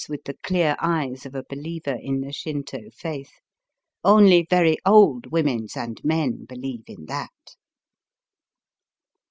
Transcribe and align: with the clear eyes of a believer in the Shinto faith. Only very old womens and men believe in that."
with 0.09 0.23
the 0.23 0.33
clear 0.41 0.75
eyes 0.79 1.27
of 1.27 1.35
a 1.35 1.43
believer 1.47 1.95
in 2.01 2.21
the 2.21 2.33
Shinto 2.33 2.89
faith. 2.89 3.33
Only 4.03 4.47
very 4.49 4.77
old 4.83 5.27
womens 5.27 5.77
and 5.77 6.03
men 6.03 6.45
believe 6.45 6.85
in 6.87 7.05
that." 7.05 7.55